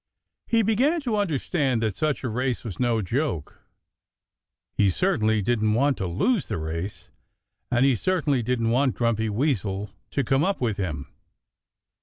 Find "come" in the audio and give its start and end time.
10.23-10.43